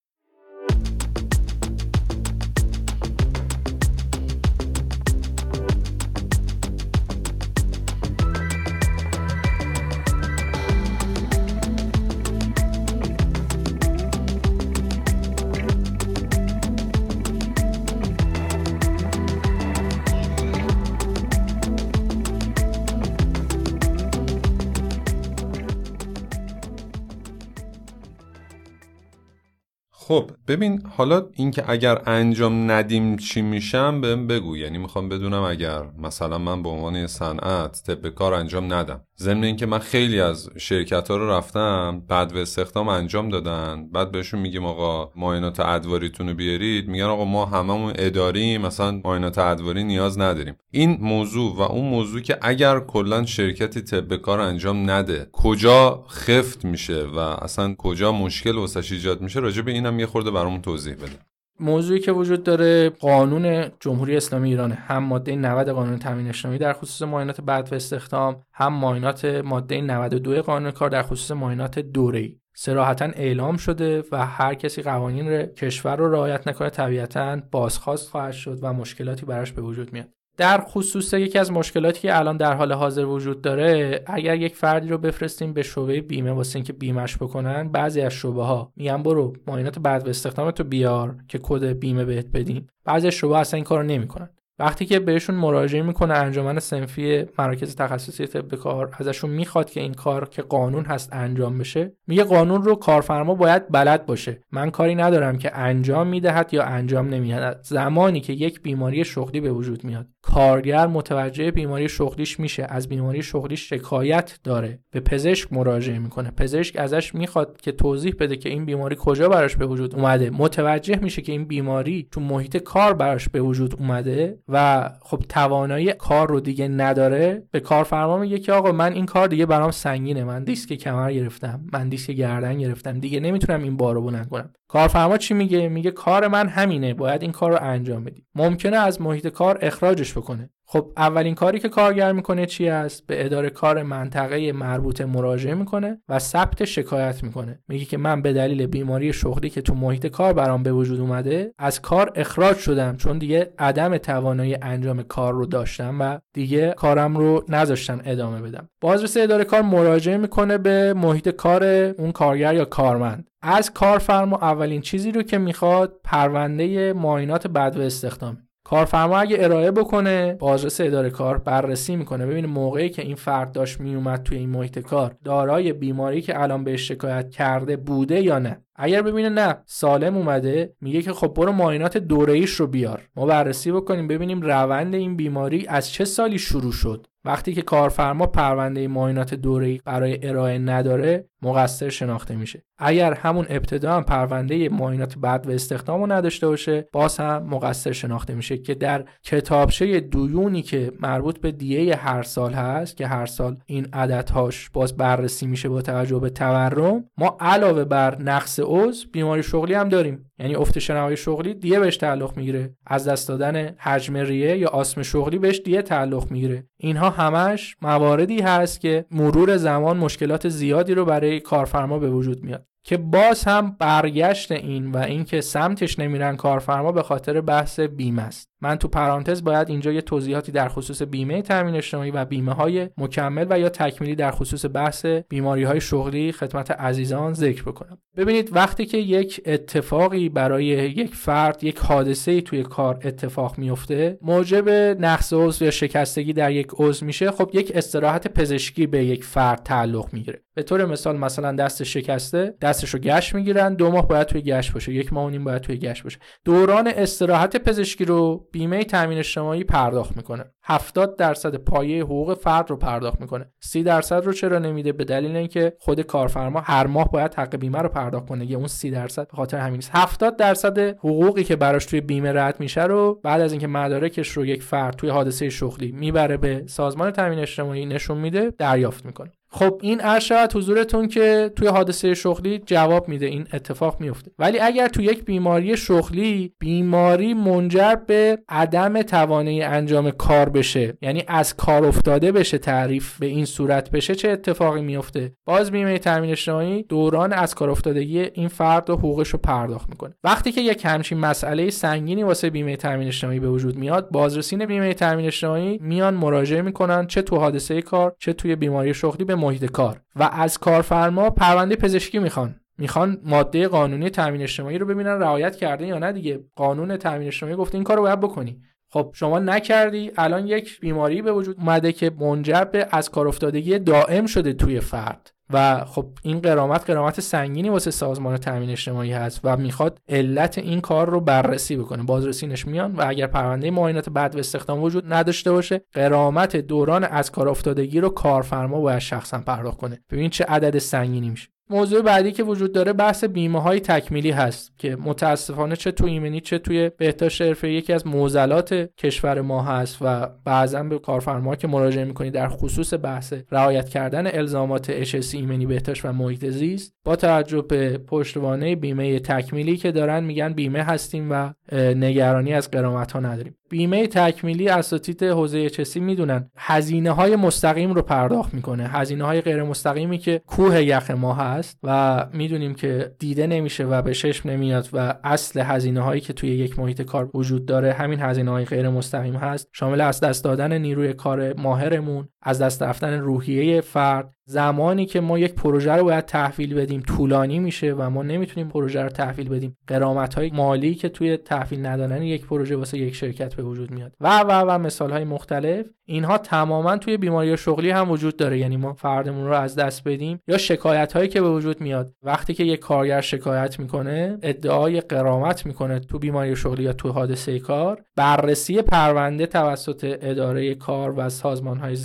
[30.15, 34.57] خب ببین حالا اینکه اگر انجام ندیم چی میشم بهم بگو.
[34.57, 39.01] یعنی می‌خوام بدونم اگر مثلا من به عنوان صنعت طب کار انجام ندم.
[39.19, 44.13] ضمن اینکه من خیلی از شرکت ها رو رفتم بعد به استخدام انجام دادن بعد
[44.13, 46.89] بهشون میگیم آقا معاینات ادواریتون رو بیارید.
[46.89, 50.55] میگن آقا ما هممون اداری مثلا معاینات ادواری نیاز نداریم.
[50.71, 56.65] این موضوع و اون موضوع که اگر کلا شرکتی طب کار انجام نده کجا خفت
[56.65, 60.95] میشه و اصلا کجا مشکل واسش ایجاد میشه راجع به اینم یه خورده برامون توضیح
[60.95, 61.19] بده.
[61.61, 66.73] موضوعی که وجود داره قانون جمهوری اسلامی ایران هم ماده 90 قانون تامین اجتماعی در
[66.73, 72.37] خصوص معاینات بعد و استخدام هم معاینات ماده 92 قانون کار در خصوص معاینات دوره‌ای.
[72.57, 78.59] سراحتا اعلام شده و هر کسی قوانین کشور رو رعایت نکنه طبیعتا بازخواست خواهد شد
[78.63, 80.09] و مشکلاتی براش به وجود میاد.
[80.37, 84.89] در خصوص یکی از مشکلاتی که الان در حال حاضر وجود داره اگر یک فردی
[84.89, 89.33] رو بفرستیم به شعبه بیمه واسه اینکه بیمش بکنن بعضی از شعبه ها میگن برو
[89.47, 92.67] معاینات بعد به استخدام تو بیار که کد بیمه بهت بدیم.
[92.85, 94.29] بعضی از شعبه اصلا این کارو نمی‌کنن.
[94.59, 99.95] وقتی که بهشون مراجعه می‌کنه انجمن سنفی مراکز تخصصی طب کار ازشون می‌خواد که این
[99.95, 104.41] کار که قانون هست انجام بشه میگه قانون رو کارفرما باید بلد باشه.
[104.53, 107.61] من کاری ندارم که انجام می‌دهد یا انجام نمی‌دهد.
[107.63, 110.07] زمانی که یک بیماری شغلی به وجود میاد.
[110.27, 112.67] کارگر متوجه بیماری شغلیش میشه.
[112.69, 114.79] از بیماری شغلیش شکایت داره.
[114.91, 116.31] به پزشک مراجعه می‌کنه.
[116.31, 120.31] پزشک ازش می‌خواد که توضیح بده که این بیماری کجا براش به وجود اومده.
[120.31, 125.93] متوجه میشه که این بیماری تو محیط کار براش به وجود اومده و خب توانایی
[125.93, 127.43] کار رو دیگه نداره.
[127.51, 130.25] به کارفرما میگه که آقا من این کار دیگه برام سنگینه.
[130.25, 131.61] من دیسک کمر گرفتم.
[131.73, 133.01] من دیسک گردن گرفتم.
[133.01, 134.51] دیگه نمی‌تونم این بارو بلند کنم.
[134.69, 136.95] کارفرما چی میگه؟ میگه کار من همینه.
[136.95, 138.25] باید این کار رو انجام بدی.
[138.35, 140.51] ممکنه از محیط کار اخراجش بکنه.
[140.67, 146.01] خب اولین کاری که کارگر می‌کنه چی است؟ به اداره کار منطقه مربوط مراجعه می‌کنه
[146.09, 147.59] و ثبت شکایت می‌کنه.
[147.69, 151.55] میگه که من به دلیل بیماری شغلی که تو محیط کار برام به وجود اومده
[151.59, 157.17] از کار اخراج شدم چون دیگه عدم توانایی انجام کار رو داشتم و دیگه کارم
[157.17, 158.69] رو نذاشتم ادامه بدم.
[158.81, 163.31] بازرس اداره کار مراجعه می‌کنه به محیط کار اون کارگر یا کارمند.
[163.43, 168.39] از کارفرما اولین چیزی رو که می‌خواد پرونده معاینات بد و استخدام.
[168.65, 172.27] کارفرما اگه ارائه بکنه بازرس اداره کار بررسی می‌کنه.
[172.27, 176.65] ببینه موقعی که این فرد داشت میومد توی این محیط کار دارای بیماری که الان
[176.65, 181.53] بهش شکایت کرده بوده یا نه؟ اگر ببینه نه سالم اومده میگه که خب برو
[181.53, 183.09] معاینات دوره رو بیار.
[183.17, 187.07] ما بررسی بکنیم ببینیم روند این بیماری از چه سالی شروع شد.
[187.25, 192.63] وقتی که کارفرما پرونده معاینات دوره‌ای برای ارائه نداره مقصر شناخته میشه.
[192.79, 197.93] اگر همون ابتدا هم پرونده معاینات بعد و استخدام رو نداشته باشه باز هم مقصر
[197.93, 203.27] شناخته میشه که در کتابچه دویونی که مربوط به دیه هر سال هست که هر
[203.27, 209.07] سال این عددهاش باز بررسی میشه با توجه به تورم ما علاوه بر نقص عضو
[209.13, 210.31] بیماری شغلی هم داریم.
[210.39, 212.75] یعنی افت شنوایی شغلی دیه بهش تعلق می‌گیره.
[212.87, 216.67] از دست دادن حجم ریه یا آسم شغلی بهش دیه تعلق می‌گیره.
[216.85, 222.67] اینها همش مواردی هست که مرور زمان مشکلات زیادی رو برای کارفرما به وجود میاد.
[222.87, 228.49] که باز هم برگشت این و اینکه سمتش نمیرن کارفرما به خاطر بحث بیمه است.
[228.65, 232.89] من تو پرانتز باید اینجا یه توضیحاتی در خصوص بیمه تامین اجتماعی و بیمه های
[232.99, 237.99] مکمل و یا تکمیلی در خصوص بحث بیماری های شغلی خدمت عزیزان ذکر بکنم.
[238.17, 244.69] ببینید وقتی که یک اتفاقی برای یک فرد یک حادثه توی کار اتفاق میفته موجب
[245.01, 249.63] نقص عضو یا شکستگی در یک عضو میشه خب یک استراحت پزشکی به یک فرد
[249.63, 250.43] تعلق می‌گیره.
[250.55, 254.93] به طور مثال مثلا دست شکسته دستشو گشت می‌گیرن دو ماه باید توی گشت باشه
[254.93, 256.19] یک ماه و باید توی گشت باشه.
[256.45, 260.45] دوران استراحت پزشکی رو بیمه تامین اجتماعی پرداخت می‌کنه.
[260.65, 263.53] 70 درصد پایه حقوق فرد رو پرداخت می‌کنه.
[263.61, 267.79] 30 درصد رو چرا نمیده؟ به دلیل اینکه خود کارفرما هر ماه باید حق بیمه
[267.79, 268.51] رو پرداخت کنه.
[268.51, 272.61] یه اون 30 درصد به خاطر همین 70 درصد حقوقی که براش توی بیمه رد
[272.61, 277.11] میشه رو بعد از اینکه مدارکش رو یک فرد توی حادثه شغلی می‌بره به سازمان
[277.11, 279.31] تامین اجتماعی نشون میده دریافت می‌کنه.
[279.55, 284.89] خب این ارشد حضورتون که توی حادثه شغلی جواب میده این اتفاق میفته ولی اگر
[284.89, 291.85] توی یک بیماری شغلی بیماری منجر به عدم توانایی انجام کار بشه یعنی از کار
[291.85, 297.33] افتاده بشه تعریف به این صورت بشه چه اتفاقی میفته باز بیمه تامین اجتماعی دوران
[297.33, 300.15] از کار افتادگی این فرد و حقوقش رو پرداخت می‌کنه.
[300.25, 304.95] وقتی که یک همچین مسئله سنگینی واسه بیمه تامین اجتماعی به وجود میاد بازرسین بیمه
[304.95, 309.65] تامین اجتماعی میان مراجعه می‌کنن چه تو حادثه کار چه توی بیماری شغلی به محیط
[309.65, 312.61] کار و از کارفرما پرونده پزشکی می‌خوان.
[312.79, 316.41] می‌خوان ماده قانونی تامین اجتماعی رو ببینن رعایت کرده یا نه دیگه.
[316.57, 318.61] قانون تامین اجتماعی گفته این کارو باید بکنی.
[318.89, 323.79] خب شما نکردی الان یک بیماری به وجود اومده که منجر به از کار افتادگی
[323.79, 325.31] دائم شده توی فرد.
[325.53, 330.81] و خب این قرامت قرامت سنگینی واسه سازمان تامین اجتماعی هست و می‌خواد علت این
[330.81, 332.03] کار رو بررسی بکنه.
[332.03, 337.31] بازرسینش میان و اگر پرونده معاینات بعد و استخدام وجود نداشته باشه قرامت دوران از
[337.31, 340.01] کار افتادگی رو کارفرما باید شخصا پرداخت کنه.
[340.11, 341.54] ببین چه عدد سنگینی میشه.
[341.75, 346.41] موضوع بعدی که وجود داره بحث بیمه های تکمیلی هست که متاسفانه چه تو ایمنی
[346.41, 351.69] چه توی بهداشت حرفه یکی از معضلات کشور ما هست و بعضا به کارفرما که
[351.69, 357.17] مراجعه می‌کنی در خصوص بحث رعایت کردن الزامات HSC ایمنی بهداشت و محیط زیست با
[357.17, 363.21] توجه به پشتوانه بیمه تکمیلی که دارن میگن بیمه هستیم و نگرانی از قرامت ها
[363.21, 363.57] نداریم.
[363.71, 366.51] بیمه تکمیلی اساتید حوزه HSC می‌دونن.
[366.57, 368.89] هزینه های مستقیم رو پرداخت می‌کنه.
[368.89, 371.64] هزینه های غیر مستقیمی که کوه یخ ما هست.
[371.83, 376.51] و می‌دونیم که دیده نمیشه و به چشم نمیاد و اصل هزینه هایی که توی
[376.51, 379.69] یک محیط کار وجود داره همین هزینه های غیر مستقیم هست.
[379.73, 385.39] شامل از دست دادن نیروی کار ماهرمون از دست رفتن روحیه فرد زمانی که ما
[385.39, 389.77] یک پروژه رو باید تحویل بدیم طولانی میشه و ما نمی‌تونیم پروژه رو تحویل بدیم.
[389.87, 394.13] قرامت های مالی که توی تحویل ندادن یک پروژه واسه یک شرکت به وجود میاد.
[394.21, 398.59] و و و مثال های مختلف اینها تماما توی بیماری شغلی هم وجود داره.
[398.59, 402.13] یعنی ما فردمون رو از دست بدیم یا شکایت هایی که به وجود میاد.
[402.23, 407.59] وقتی که یک کارگر شکایت می‌کنه ادعای قرامت می‌کنه تو بیماری شغلی یا تو حادثه
[407.59, 408.03] کار.
[408.17, 411.97] بررسی پرونده توسط اداره کار و سازمان های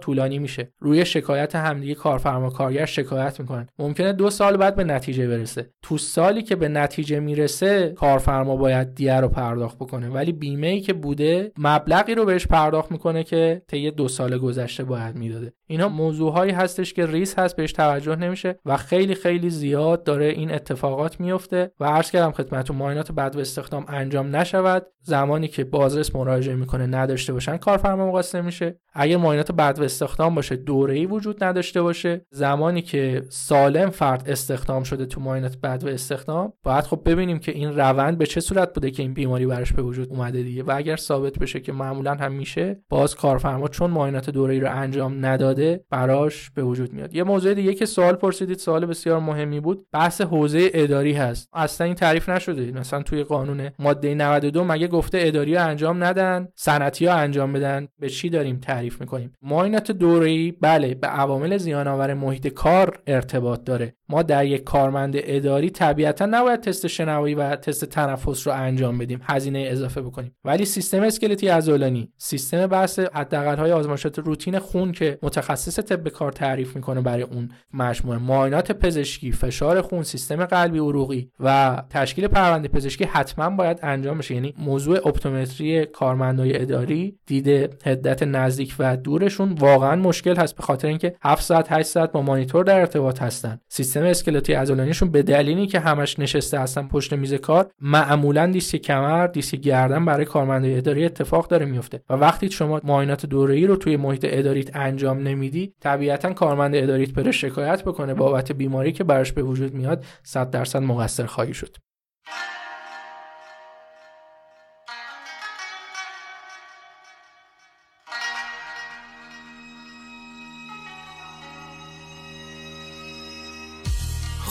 [0.00, 0.72] طولانی میشه.
[0.78, 3.68] روی شکایت همدیگه کارفرما کارگر شکایت می‌کنن.
[3.78, 5.70] ممکنه دو سال بعد به نتیجه برسه.
[5.82, 10.08] تو سالی که به نتیجه می‌رسه کارفرما باید دیه رو پرداخت بکنه.
[10.08, 14.84] ولی بیمه ای که بوده مبلغی رو بهش پرداخت می‌کنه که طی دو سال گذشته
[14.84, 15.52] باید می‌داده.
[15.66, 20.50] اینا موضوعهایی هستش که ریس هست بهش توجه نمیشه و خیلی خیلی زیاد داره این
[20.50, 24.86] اتفاقات میفته و عرض کردم خدمتتون معاینات بعد و استخدام انجام نشود.
[25.04, 28.78] زمانی که بازرس مراجعه می‌کنه نداشته باشن کارفرما مقصر میشه.
[28.94, 32.26] اگر معاینات بعد و استخدام باشه دوره ای وجود نداشته باشه.
[32.30, 37.52] زمانی که سالم فرد استخدام شده تو معاینات بعد و استخدام باید خب ببینیم که
[37.52, 40.62] این روند به چه صورت بوده که این بیماری براش به وجود اومده دیگه.
[40.62, 44.70] و اگر ثابت بشه که معمولا هم میشه باز کارفرما چون معاینات دوره ای رو
[44.70, 47.14] انجام نداده براش به وجود میاد.
[47.14, 49.86] یه موضوع دیگه که سوال پرسیدید سوال بسیار مهمی بود.
[49.92, 51.48] بحث حوزه اداری هست.
[51.52, 52.72] اصلا این تعریف نشده.
[52.72, 57.88] مثلا توی قانون ماده 92 مگه گفته اداری رو انجام ندن صنعتی ها انجام بدن.
[58.00, 63.64] به چی داریم تعریف می‌کنیم؟ معاینات دوره‌ای بله به عوامل زیان آور محیط کار ارتباط
[63.64, 63.96] داره.
[64.12, 69.20] ما در یک کارمند اداری طبیعتا نباید تست شنوایی و تست تنفس رو انجام بدیم.
[69.22, 70.34] هزینه اضافه بکنیم.
[70.44, 76.32] ولی سیستم اسکلتی عضلانی سیستم بحث حداقل های آزمایشات روتین خون که متخصص طب کار
[76.32, 78.18] تعریف می‌کنه برای اون مجموعه.
[78.18, 84.34] معاینات پزشکی فشار خون سیستم قلبی عروقی و تشکیل پرونده پزشکی حتما باید انجام بشه.
[84.34, 90.88] یعنی موضوع اپتومتری کارمندای اداری دید حدت نزدیک و دورشون واقعا مشکل هست به خاطر
[90.88, 93.58] اینکه 7 ساعت 8 ساعت با مانیتور در ارتباط هستن.
[93.68, 99.26] سیستم اسکلتی عضلانیشون به دلیلی که همش نشسته هستن پشت میز کار معمولا دیسک کمر
[99.26, 102.02] دیسک گردن برای کارمندای اداری اتفاق داره میفته.
[102.10, 107.30] و وقتی شما معاینات دوره‌ای رو توی محیط اداریت انجام نمیدی طبیعتا کارمند اداریت بره
[107.32, 111.76] شکایت بکنه بابت بیماری که براش به وجود میاد 100 درصد مقصر خواهی شد.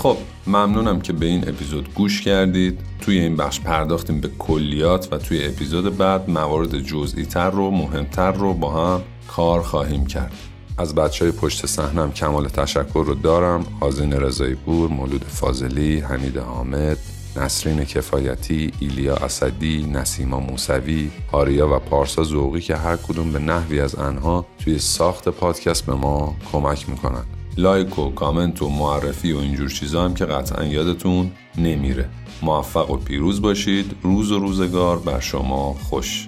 [0.01, 2.79] خب ممنونم که به این اپیزود گوش کردید.
[3.01, 8.31] توی این بخش پرداختیم به کلیات و توی اپیزود بعد موارد جزئی تر رو مهمتر
[8.31, 10.31] رو با هم کار خواهیم کرد.
[10.77, 13.65] از بچه های پشت صحنم کمال تشکر رو دارم.
[13.79, 16.97] آزین رضایی پور، مولود فاضلی، حمید حامد،
[17.35, 23.81] نسرین کفایتی، ایلیا اسدی، نسیما موسوی، آریا و پارسا زوقی که هر کدوم به نحوی
[23.81, 27.40] از انها توی ساخت پادکست به ما کمک می‌کنن.
[27.57, 32.09] لایک و کامنت و معرفی و اینجور چیزا هم که قطعا یادتون نمیره.
[32.41, 33.95] موفق و پیروز باشید.
[34.03, 36.27] روز و روزگار بر شما خوش.